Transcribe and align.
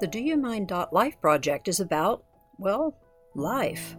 The 0.00 0.06
Do 0.06 0.20
You 0.20 0.36
Mind 0.36 0.70
Life 0.92 1.20
project 1.20 1.66
is 1.66 1.80
about, 1.80 2.22
well, 2.56 2.96
life. 3.34 3.96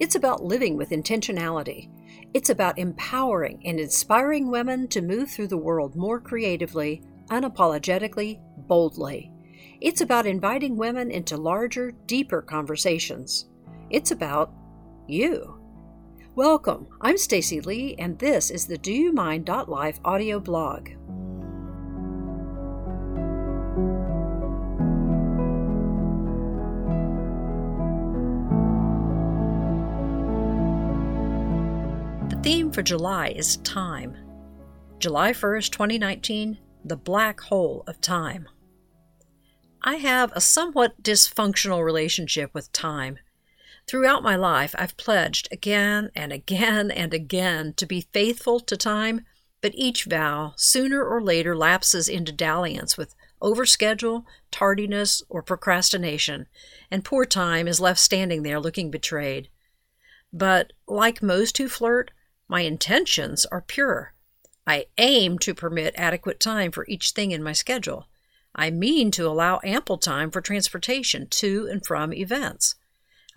It's 0.00 0.14
about 0.14 0.42
living 0.42 0.74
with 0.74 0.88
intentionality. 0.88 1.90
It's 2.32 2.48
about 2.48 2.78
empowering 2.78 3.60
and 3.66 3.78
inspiring 3.78 4.50
women 4.50 4.88
to 4.88 5.02
move 5.02 5.30
through 5.30 5.48
the 5.48 5.58
world 5.58 5.96
more 5.96 6.18
creatively, 6.18 7.02
unapologetically, 7.28 8.40
boldly. 8.66 9.30
It's 9.82 10.00
about 10.00 10.24
inviting 10.24 10.78
women 10.78 11.10
into 11.10 11.36
larger, 11.36 11.92
deeper 12.06 12.40
conversations. 12.40 13.50
It's 13.90 14.12
about 14.12 14.50
you. 15.06 15.60
Welcome. 16.34 16.86
I'm 17.02 17.18
Stacy 17.18 17.60
Lee 17.60 17.96
and 17.98 18.18
this 18.18 18.50
is 18.50 18.66
the 18.66 18.78
Do 18.78 18.94
You 18.94 19.12
Mind 19.12 19.48
Life 19.48 20.00
audio 20.06 20.40
blog. 20.40 20.88
For 32.74 32.82
July 32.82 33.28
is 33.28 33.58
time. 33.58 34.16
July 34.98 35.30
1st, 35.30 35.70
2019, 35.70 36.58
the 36.84 36.96
black 36.96 37.40
hole 37.42 37.84
of 37.86 38.00
time. 38.00 38.48
I 39.80 39.94
have 39.96 40.32
a 40.32 40.40
somewhat 40.40 41.00
dysfunctional 41.00 41.84
relationship 41.84 42.52
with 42.52 42.72
time. 42.72 43.20
Throughout 43.86 44.24
my 44.24 44.34
life, 44.34 44.74
I've 44.76 44.96
pledged 44.96 45.46
again 45.52 46.10
and 46.16 46.32
again 46.32 46.90
and 46.90 47.14
again 47.14 47.74
to 47.74 47.86
be 47.86 48.08
faithful 48.12 48.58
to 48.58 48.76
time, 48.76 49.24
but 49.60 49.76
each 49.76 50.06
vow 50.06 50.54
sooner 50.56 51.04
or 51.04 51.22
later 51.22 51.56
lapses 51.56 52.08
into 52.08 52.32
dalliance 52.32 52.98
with 52.98 53.14
overschedule, 53.40 54.24
tardiness, 54.50 55.22
or 55.28 55.44
procrastination, 55.44 56.48
and 56.90 57.04
poor 57.04 57.24
time 57.24 57.68
is 57.68 57.80
left 57.80 58.00
standing 58.00 58.42
there 58.42 58.58
looking 58.58 58.90
betrayed. 58.90 59.48
But 60.32 60.72
like 60.88 61.22
most 61.22 61.56
who 61.58 61.68
flirt, 61.68 62.10
my 62.54 62.60
intentions 62.60 63.44
are 63.46 63.60
pure. 63.60 64.14
I 64.64 64.86
aim 64.96 65.40
to 65.40 65.54
permit 65.54 65.92
adequate 65.96 66.38
time 66.38 66.70
for 66.70 66.86
each 66.86 67.10
thing 67.10 67.32
in 67.32 67.42
my 67.42 67.52
schedule. 67.52 68.06
I 68.54 68.70
mean 68.70 69.10
to 69.10 69.26
allow 69.26 69.58
ample 69.64 69.98
time 69.98 70.30
for 70.30 70.40
transportation 70.40 71.26
to 71.30 71.66
and 71.68 71.84
from 71.84 72.12
events. 72.12 72.76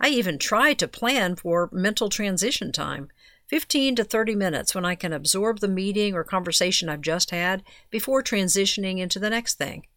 I 0.00 0.10
even 0.10 0.38
try 0.38 0.72
to 0.74 0.86
plan 0.86 1.34
for 1.34 1.68
mental 1.72 2.08
transition 2.08 2.70
time 2.70 3.08
15 3.48 3.96
to 3.96 4.04
30 4.04 4.36
minutes 4.36 4.72
when 4.72 4.84
I 4.84 4.94
can 4.94 5.12
absorb 5.12 5.58
the 5.58 5.66
meeting 5.66 6.14
or 6.14 6.22
conversation 6.22 6.88
I've 6.88 7.00
just 7.00 7.32
had 7.32 7.64
before 7.90 8.22
transitioning 8.22 9.00
into 9.00 9.18
the 9.18 9.30
next 9.30 9.58
thing. 9.58 9.88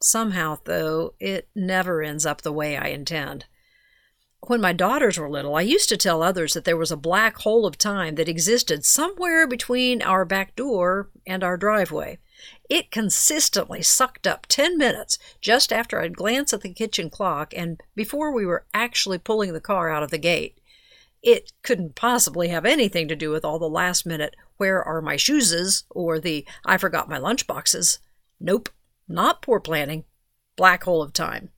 Somehow, 0.00 0.56
though, 0.64 1.12
it 1.20 1.50
never 1.54 2.00
ends 2.00 2.24
up 2.24 2.40
the 2.40 2.52
way 2.52 2.78
I 2.78 2.86
intend. 2.86 3.44
When 4.46 4.60
my 4.60 4.72
daughters 4.72 5.18
were 5.18 5.28
little, 5.28 5.56
I 5.56 5.62
used 5.62 5.88
to 5.88 5.96
tell 5.96 6.22
others 6.22 6.54
that 6.54 6.64
there 6.64 6.76
was 6.76 6.92
a 6.92 6.96
black 6.96 7.38
hole 7.38 7.66
of 7.66 7.76
time 7.76 8.14
that 8.14 8.28
existed 8.28 8.84
somewhere 8.84 9.46
between 9.46 10.00
our 10.00 10.24
back 10.24 10.54
door 10.54 11.10
and 11.26 11.42
our 11.42 11.56
driveway. 11.56 12.18
It 12.70 12.92
consistently 12.92 13.82
sucked 13.82 14.26
up 14.26 14.46
10 14.46 14.78
minutes 14.78 15.18
just 15.40 15.72
after 15.72 16.00
I'd 16.00 16.16
glance 16.16 16.52
at 16.52 16.60
the 16.60 16.72
kitchen 16.72 17.10
clock 17.10 17.52
and 17.54 17.82
before 17.96 18.32
we 18.32 18.46
were 18.46 18.64
actually 18.72 19.18
pulling 19.18 19.52
the 19.52 19.60
car 19.60 19.90
out 19.90 20.04
of 20.04 20.10
the 20.10 20.18
gate. 20.18 20.60
It 21.20 21.52
couldn't 21.62 21.96
possibly 21.96 22.48
have 22.48 22.64
anything 22.64 23.08
to 23.08 23.16
do 23.16 23.30
with 23.30 23.44
all 23.44 23.58
the 23.58 23.68
last 23.68 24.06
minute, 24.06 24.36
where 24.56 24.82
are 24.82 25.02
my 25.02 25.16
shoeses, 25.16 25.82
or 25.90 26.20
the 26.20 26.46
I 26.64 26.76
forgot 26.76 27.08
my 27.08 27.18
lunchboxes. 27.18 27.98
Nope, 28.38 28.68
not 29.08 29.42
poor 29.42 29.58
planning. 29.58 30.04
Black 30.56 30.84
hole 30.84 31.02
of 31.02 31.12
time. 31.12 31.50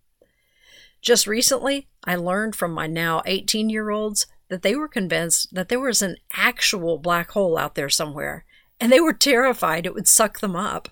Just 1.01 1.27
recently, 1.27 1.89
I 2.05 2.17
learned 2.17 2.55
from 2.55 2.73
my 2.73 2.87
now 2.87 3.23
18 3.25 3.71
year 3.71 3.91
olds 3.91 4.27
that 4.49 4.63
they 4.63 4.75
were 4.75 4.89
convinced 4.89 5.55
that 5.55 5.69
there 5.69 5.81
was 5.81 6.03
an 6.03 6.17
actual 6.33 6.99
black 6.99 7.31
hole 7.31 7.57
out 7.57 7.75
there 7.75 7.89
somewhere, 7.89 8.45
and 8.79 8.93
they 8.93 9.01
were 9.01 9.13
terrified 9.13 9.87
it 9.87 9.95
would 9.95 10.09
suck 10.09 10.41
them 10.41 10.57
up. 10.57 10.89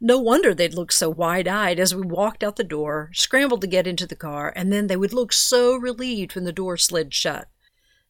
No 0.00 0.18
wonder 0.18 0.54
they'd 0.54 0.74
look 0.74 0.92
so 0.92 1.10
wide 1.10 1.48
eyed 1.48 1.78
as 1.78 1.94
we 1.94 2.02
walked 2.02 2.42
out 2.42 2.56
the 2.56 2.64
door, 2.64 3.10
scrambled 3.12 3.60
to 3.62 3.66
get 3.66 3.86
into 3.86 4.06
the 4.06 4.16
car, 4.16 4.52
and 4.54 4.72
then 4.72 4.86
they 4.86 4.96
would 4.96 5.12
look 5.12 5.32
so 5.32 5.76
relieved 5.76 6.34
when 6.34 6.44
the 6.44 6.52
door 6.52 6.76
slid 6.76 7.12
shut. 7.12 7.48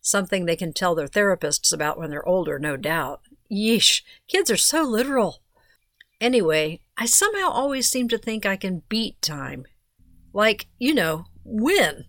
Something 0.01 0.45
they 0.45 0.57
can 0.57 0.73
tell 0.73 0.95
their 0.95 1.09
therapists 1.09 1.73
about 1.73 1.99
when 1.99 2.11
they're 2.11 2.27
older, 2.27 2.59
no 2.59 2.77
doubt. 2.77 3.23
Yeesh, 3.51 4.03
kids 4.29 4.51
are 4.51 4.57
so 4.57 4.83
literal. 4.83 5.43
Anyway, 6.21 6.81
I 6.97 7.07
somehow 7.07 7.51
always 7.51 7.89
seem 7.89 8.09
to 8.09 8.19
think 8.19 8.47
I 8.47 8.57
can 8.57 8.83
beat 8.89 9.21
time. 9.21 9.65
Like, 10.33 10.67
you 10.79 10.95
know, 10.95 11.27
win 11.45 12.05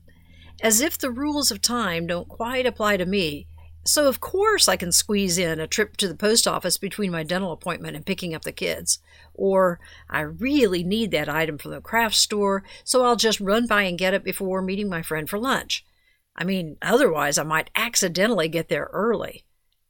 as 0.62 0.81
if 0.81 0.97
the 0.97 1.12
rules 1.12 1.52
of 1.52 1.62
time 1.62 2.08
don't 2.08 2.30
quite 2.30 2.66
apply 2.66 2.97
to 2.97 3.06
me. 3.06 3.47
So, 3.84 4.08
of 4.08 4.19
course, 4.19 4.68
I 4.68 4.75
can 4.75 4.92
squeeze 4.92 5.40
in 5.40 5.59
a 5.59 5.66
trip 5.66 5.97
to 5.97 6.08
the 6.08 6.16
post 6.16 6.47
office 6.47 6.78
between 6.78 7.12
my 7.12 7.24
dental 7.24 7.52
appointment 7.52 7.96
and 7.96 8.06
picking 8.06 8.36
up 8.36 8.44
the 8.44 8.52
kids. 8.52 9.00
Or, 9.34 9.80
I 10.08 10.22
really 10.22 10.84
need 10.84 11.09
that 11.12 11.28
item 11.28 11.58
from 11.58 11.72
the 11.72 11.81
craft 11.81 12.16
store, 12.16 12.64
so 12.84 13.03
I'll 13.03 13.16
just 13.16 13.40
run 13.40 13.66
by 13.66 13.84
and 13.84 13.97
get 13.97 14.14
it 14.14 14.24
before 14.24 14.62
meeting 14.62 14.88
my 14.88 15.02
friend 15.02 15.28
for 15.28 15.40
lunch. 15.40 15.84
I 16.36 16.44
mean, 16.44 16.78
otherwise, 16.81 17.40
I 17.40 17.44
might 17.44 17.72
accidentally 17.75 18.47
get 18.50 18.70
there 18.70 18.90
early. 18.94 19.46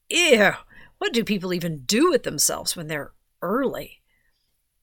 Ew! 0.10 0.52
What 0.98 1.12
do 1.12 1.24
people 1.26 1.54
even 1.54 1.84
do 1.84 2.10
with 2.10 2.24
themselves 2.24 2.78
when 2.78 2.88
they're 2.88 3.12
early? 3.42 4.02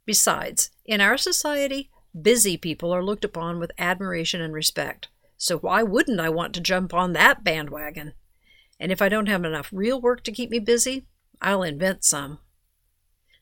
Besides, 0.04 0.70
in 0.84 1.00
our 1.00 1.16
society, 1.16 1.90
busy 2.20 2.56
people 2.56 2.92
are 2.92 3.04
looked 3.04 3.24
upon 3.24 3.58
with 3.58 3.72
admiration 3.78 4.40
and 4.40 4.52
respect. 4.52 5.08
So 5.36 5.58
why 5.58 5.82
wouldn't 5.82 6.20
I 6.20 6.28
want 6.28 6.54
to 6.54 6.60
jump 6.60 6.92
on 6.92 7.12
that 7.12 7.44
bandwagon? 7.44 8.14
And 8.80 8.90
if 8.92 9.00
I 9.00 9.08
don't 9.08 9.28
have 9.28 9.44
enough 9.44 9.70
real 9.72 10.00
work 10.00 10.24
to 10.24 10.32
keep 10.32 10.50
me 10.50 10.58
busy, 10.58 11.06
I'll 11.40 11.62
invent 11.62 12.04
some. 12.04 12.38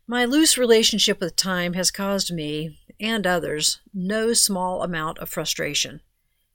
My 0.06 0.24
loose 0.24 0.56
relationship 0.56 1.20
with 1.20 1.36
time 1.36 1.72
has 1.72 1.90
caused 1.90 2.32
me, 2.32 2.78
and 3.00 3.26
others, 3.26 3.80
no 3.92 4.32
small 4.32 4.82
amount 4.82 5.18
of 5.18 5.28
frustration. 5.28 6.00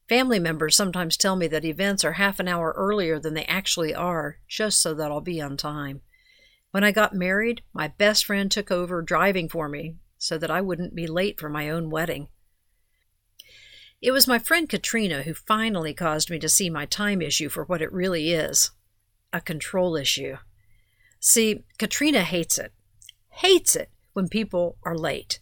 Family 0.08 0.40
members 0.40 0.76
sometimes 0.76 1.18
tell 1.18 1.36
me 1.36 1.48
that 1.48 1.66
events 1.66 2.04
are 2.04 2.14
half 2.14 2.40
an 2.40 2.48
hour 2.48 2.74
earlier 2.78 3.20
than 3.20 3.34
they 3.34 3.46
actually 3.46 3.94
are, 3.94 4.38
just 4.48 4.82
so 4.82 4.94
that 4.94 5.12
I'll 5.12 5.22
be 5.22 5.42
on 5.42 5.58
time. 5.58 6.02
When 6.72 6.84
I 6.84 6.92
got 6.92 7.14
married, 7.14 7.62
my 7.74 7.88
best 7.88 8.26
friend 8.26 8.50
took 8.50 8.72
over 8.72 9.02
driving 9.02 9.50
for 9.50 9.68
me 9.68 9.96
so 10.22 10.38
that 10.38 10.52
I 10.52 10.62
wouldn't 10.62 10.94
be 10.94 11.08
late 11.08 11.40
for 11.40 11.50
my 11.50 11.68
own 11.68 11.90
wedding. 11.90 12.28
It 14.04 14.12
was 14.12 14.28
my 14.28 14.38
friend 14.38 14.70
Katrina 14.70 15.24
who 15.24 15.34
finally 15.34 15.96
caused 15.96 16.30
me 16.30 16.38
to 16.38 16.48
see 16.48 16.70
my 16.70 16.86
time 16.86 17.24
issue 17.24 17.50
for 17.50 17.64
what 17.64 17.82
it 17.82 17.92
really 17.92 18.32
is 18.32 18.70
a 19.34 19.42
control 19.42 19.96
issue. 19.96 20.36
See, 21.20 21.64
Katrina 21.80 22.22
hates 22.22 22.60
it. 22.60 22.72
Hates 23.30 23.76
it 23.76 23.90
when 24.14 24.28
people 24.28 24.78
are 24.84 24.96
late. 24.96 25.40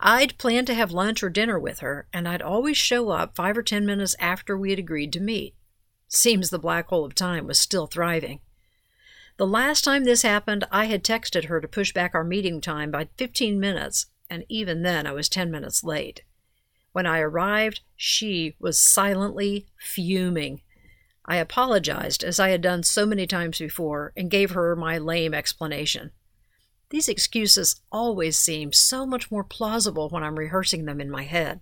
I'd 0.00 0.38
planned 0.38 0.66
to 0.68 0.74
have 0.74 0.90
lunch 0.90 1.22
or 1.22 1.28
dinner 1.28 1.58
with 1.58 1.78
her, 1.78 2.08
and 2.12 2.26
I'd 2.26 2.42
always 2.42 2.76
show 2.76 3.10
up 3.10 3.36
five 3.36 3.56
or 3.56 3.62
ten 3.62 3.86
minutes 3.86 4.16
after 4.18 4.56
we 4.56 4.70
had 4.70 4.78
agreed 4.80 5.12
to 5.12 5.20
meet. 5.20 5.54
Seems 6.08 6.50
the 6.50 6.58
black 6.58 6.88
hole 6.88 7.04
of 7.04 7.14
time 7.14 7.46
was 7.46 7.58
still 7.60 7.86
thriving. 7.86 8.40
The 9.36 9.46
last 9.46 9.84
time 9.84 10.04
this 10.04 10.22
happened, 10.22 10.64
I 10.72 10.86
had 10.86 11.04
texted 11.04 11.44
her 11.44 11.60
to 11.60 11.68
push 11.68 11.92
back 11.92 12.14
our 12.14 12.24
meeting 12.24 12.60
time 12.60 12.90
by 12.90 13.08
15 13.18 13.60
minutes, 13.60 14.06
and 14.30 14.44
even 14.48 14.82
then 14.82 15.06
I 15.06 15.12
was 15.12 15.28
10 15.28 15.50
minutes 15.50 15.84
late. 15.84 16.22
When 16.92 17.06
I 17.06 17.20
arrived, 17.20 17.80
she 17.94 18.56
was 18.58 18.78
silently 18.78 19.66
fuming. 19.78 20.62
I 21.26 21.36
apologized, 21.36 22.24
as 22.24 22.40
I 22.40 22.50
had 22.50 22.62
done 22.62 22.82
so 22.84 23.04
many 23.04 23.26
times 23.26 23.58
before, 23.58 24.12
and 24.16 24.30
gave 24.30 24.52
her 24.52 24.74
my 24.76 24.96
lame 24.96 25.34
explanation. 25.34 26.12
These 26.90 27.08
excuses 27.08 27.80
always 27.90 28.38
seem 28.38 28.72
so 28.72 29.04
much 29.04 29.30
more 29.30 29.44
plausible 29.44 30.08
when 30.08 30.22
I'm 30.22 30.38
rehearsing 30.38 30.84
them 30.84 31.00
in 31.00 31.10
my 31.10 31.24
head. 31.24 31.60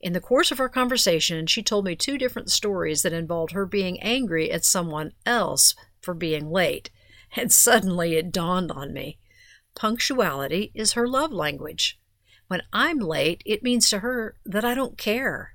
In 0.00 0.12
the 0.14 0.20
course 0.20 0.50
of 0.50 0.60
our 0.60 0.68
conversation, 0.68 1.46
she 1.46 1.62
told 1.62 1.84
me 1.84 1.94
two 1.94 2.16
different 2.16 2.50
stories 2.50 3.02
that 3.02 3.12
involved 3.12 3.52
her 3.52 3.66
being 3.66 4.00
angry 4.00 4.50
at 4.50 4.64
someone 4.64 5.12
else 5.26 5.74
for 6.00 6.14
being 6.14 6.50
late, 6.50 6.90
and 7.36 7.52
suddenly 7.52 8.14
it 8.14 8.32
dawned 8.32 8.70
on 8.72 8.94
me. 8.94 9.18
Punctuality 9.74 10.72
is 10.74 10.92
her 10.92 11.06
love 11.06 11.32
language. 11.32 11.98
When 12.48 12.62
I'm 12.72 12.98
late, 12.98 13.42
it 13.46 13.62
means 13.62 13.88
to 13.90 14.00
her 14.00 14.36
that 14.44 14.64
I 14.64 14.74
don't 14.74 14.98
care. 14.98 15.54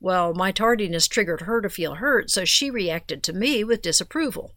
Well, 0.00 0.34
my 0.34 0.52
tardiness 0.52 1.08
triggered 1.08 1.42
her 1.42 1.60
to 1.60 1.68
feel 1.68 1.94
hurt, 1.94 2.30
so 2.30 2.44
she 2.44 2.70
reacted 2.70 3.22
to 3.22 3.32
me 3.32 3.64
with 3.64 3.82
disapproval. 3.82 4.52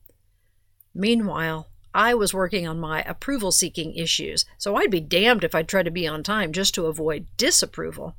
Meanwhile, 0.94 1.69
I 1.94 2.13
was 2.13 2.33
working 2.33 2.68
on 2.68 2.79
my 2.79 3.01
approval 3.03 3.51
seeking 3.51 3.95
issues, 3.95 4.45
so 4.57 4.75
I'd 4.75 4.91
be 4.91 5.00
damned 5.00 5.44
if 5.44 5.56
I'd 5.56 5.68
try 5.68 5.83
to 5.83 5.89
be 5.89 6.06
on 6.06 6.21
time 6.21 6.51
just 6.51 6.75
to 6.75 6.85
avoid 6.85 7.27
disapproval. 7.38 8.15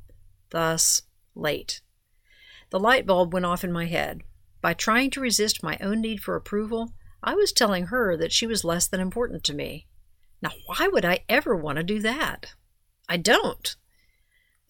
Thus, 0.51 1.03
late. 1.35 1.81
The 2.71 2.81
light 2.81 3.07
bulb 3.07 3.33
went 3.33 3.47
off 3.47 3.63
in 3.63 3.73
my 3.73 3.87
head. 3.87 4.23
By 4.61 4.75
trying 4.75 5.11
to 5.11 5.21
resist 5.21 5.63
my 5.63 5.79
own 5.81 6.01
need 6.01 6.21
for 6.21 6.35
approval, 6.35 6.93
I 7.23 7.35
was 7.35 7.53
telling 7.53 7.87
her 7.87 8.17
that 8.17 8.33
she 8.33 8.47
was 8.47 8.65
less 8.65 8.89
than 8.89 9.01
important 9.01 9.45
to 9.45 9.55
me. 9.55 9.87
Now, 10.41 10.51
why 10.67 10.89
would 10.89 11.05
I 11.05 11.25
ever 11.29 11.57
want 11.57 11.77
to 11.77 11.83
do 11.83 12.01
that? 12.01 12.55
I 13.09 13.17
don't. 13.17 13.75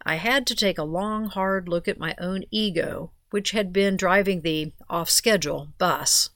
I 0.05 0.15
had 0.15 0.47
to 0.47 0.55
take 0.55 0.79
a 0.79 0.85
long, 0.85 1.27
hard 1.27 1.69
look 1.69 1.89
at 1.89 1.99
my 1.99 2.15
own 2.19 2.45
ego, 2.51 3.13
which 3.31 3.51
had 3.51 3.73
been 3.73 3.97
driving 3.97 4.41
the 4.41 4.73
off 4.89 5.11
schedule 5.11 5.69
bus. 5.77 6.31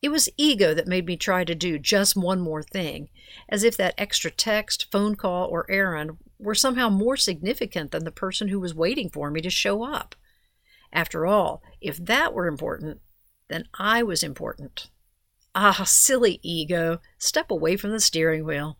It 0.00 0.08
was 0.08 0.28
ego 0.36 0.74
that 0.74 0.88
made 0.88 1.06
me 1.06 1.16
try 1.16 1.44
to 1.44 1.54
do 1.54 1.78
just 1.78 2.16
one 2.16 2.40
more 2.40 2.62
thing, 2.62 3.08
as 3.48 3.62
if 3.62 3.76
that 3.76 3.94
extra 3.98 4.30
text, 4.30 4.90
phone 4.90 5.14
call, 5.14 5.46
or 5.48 5.70
errand 5.70 6.18
were 6.38 6.54
somehow 6.54 6.88
more 6.88 7.16
significant 7.16 7.90
than 7.92 8.04
the 8.04 8.10
person 8.10 8.48
who 8.48 8.58
was 8.58 8.74
waiting 8.74 9.10
for 9.10 9.30
me 9.30 9.40
to 9.42 9.50
show 9.50 9.84
up. 9.84 10.16
After 10.92 11.26
all, 11.26 11.62
if 11.80 11.98
that 11.98 12.34
were 12.34 12.46
important, 12.46 13.00
then 13.48 13.68
I 13.74 14.02
was 14.02 14.22
important. 14.22 14.90
Ah, 15.54 15.84
silly 15.84 16.40
ego, 16.42 17.00
step 17.18 17.50
away 17.50 17.76
from 17.76 17.90
the 17.90 18.00
steering 18.00 18.44
wheel. 18.44 18.78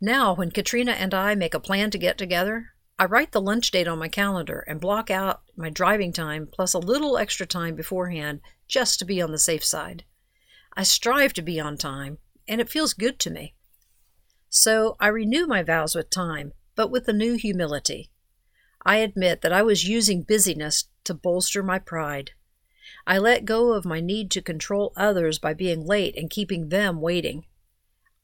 Now, 0.00 0.34
when 0.34 0.50
Katrina 0.50 0.92
and 0.92 1.12
I 1.12 1.34
make 1.34 1.52
a 1.52 1.60
plan 1.60 1.90
to 1.90 1.98
get 1.98 2.16
together, 2.16 2.70
I 2.98 3.04
write 3.04 3.32
the 3.32 3.40
lunch 3.40 3.70
date 3.70 3.88
on 3.88 3.98
my 3.98 4.08
calendar 4.08 4.64
and 4.66 4.80
block 4.80 5.10
out 5.10 5.42
my 5.56 5.68
driving 5.68 6.12
time 6.12 6.48
plus 6.50 6.72
a 6.72 6.78
little 6.78 7.18
extra 7.18 7.46
time 7.46 7.74
beforehand 7.74 8.40
just 8.66 8.98
to 8.98 9.04
be 9.04 9.20
on 9.20 9.32
the 9.32 9.38
safe 9.38 9.64
side. 9.64 10.04
I 10.74 10.84
strive 10.84 11.32
to 11.34 11.42
be 11.42 11.60
on 11.60 11.76
time, 11.76 12.18
and 12.48 12.60
it 12.60 12.70
feels 12.70 12.94
good 12.94 13.18
to 13.20 13.30
me. 13.30 13.54
So 14.48 14.96
I 15.00 15.08
renew 15.08 15.46
my 15.46 15.62
vows 15.62 15.94
with 15.94 16.10
time, 16.10 16.52
but 16.76 16.90
with 16.90 17.08
a 17.08 17.12
new 17.12 17.34
humility. 17.34 18.10
I 18.84 18.96
admit 18.96 19.42
that 19.42 19.52
I 19.52 19.62
was 19.62 19.88
using 19.88 20.22
busyness 20.22 20.84
to 21.04 21.14
bolster 21.14 21.62
my 21.62 21.78
pride. 21.78 22.32
I 23.06 23.18
let 23.18 23.44
go 23.44 23.72
of 23.72 23.84
my 23.84 24.00
need 24.00 24.30
to 24.32 24.42
control 24.42 24.92
others 24.96 25.38
by 25.38 25.54
being 25.54 25.84
late 25.86 26.16
and 26.16 26.30
keeping 26.30 26.68
them 26.68 27.00
waiting. 27.00 27.44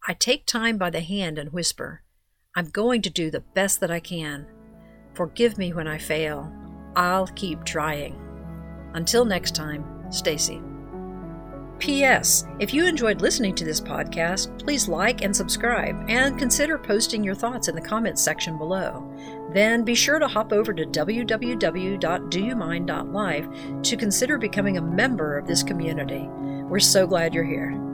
I 0.06 0.14
take 0.14 0.46
time 0.46 0.78
by 0.78 0.90
the 0.90 1.00
hand 1.00 1.38
and 1.38 1.52
whisper, 1.52 2.02
I'm 2.54 2.68
going 2.70 3.02
to 3.02 3.10
do 3.10 3.30
the 3.30 3.40
best 3.40 3.80
that 3.80 3.90
I 3.90 4.00
can. 4.00 4.46
Forgive 5.14 5.58
me 5.58 5.72
when 5.72 5.86
I 5.86 5.98
fail. 5.98 6.52
I'll 6.94 7.26
keep 7.28 7.64
trying. 7.64 8.18
Until 8.94 9.24
next 9.24 9.54
time, 9.54 9.84
Stacy. 10.10 10.62
P.S. 11.78 12.46
If 12.58 12.74
you 12.74 12.86
enjoyed 12.86 13.20
listening 13.20 13.54
to 13.56 13.64
this 13.64 13.80
podcast, 13.80 14.56
please 14.58 14.88
like 14.88 15.22
and 15.22 15.36
subscribe 15.36 16.04
and 16.08 16.38
consider 16.38 16.78
posting 16.78 17.22
your 17.22 17.34
thoughts 17.34 17.68
in 17.68 17.74
the 17.74 17.80
comments 17.80 18.22
section 18.22 18.56
below. 18.58 19.10
Then 19.52 19.84
be 19.84 19.94
sure 19.94 20.18
to 20.18 20.28
hop 20.28 20.52
over 20.52 20.74
to 20.74 20.84
www.doyoumind.life 20.84 23.82
to 23.82 23.96
consider 23.96 24.38
becoming 24.38 24.78
a 24.78 24.82
member 24.82 25.38
of 25.38 25.46
this 25.46 25.62
community. 25.62 26.26
We're 26.28 26.80
so 26.80 27.06
glad 27.06 27.34
you're 27.34 27.44
here. 27.44 27.85